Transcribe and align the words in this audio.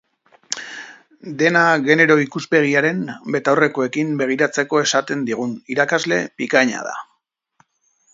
Dena 1.41 1.59
genero 1.89 2.15
ikuspegiaren 2.23 3.03
betaurrekoekin 3.35 4.15
begiratzeko 4.23 4.81
esaten 4.87 5.23
digun 5.31 5.53
irakasle 5.77 6.19
bikaina 6.43 6.83
da. 6.89 6.97